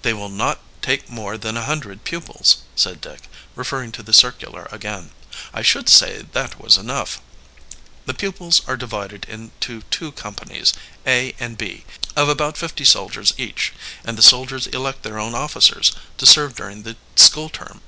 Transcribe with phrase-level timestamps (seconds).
[0.00, 4.66] "They will not take more than a hundred pupils," said Dick, referring to the circular
[4.72, 5.10] again.
[5.52, 7.20] "I should say that was enough.
[8.06, 10.72] The pupils are divided into two companies,
[11.06, 11.84] A and B,
[12.16, 16.84] of about fifty soldiers each; and the soldiers elect their own officers, to serve during
[16.84, 17.82] the school term.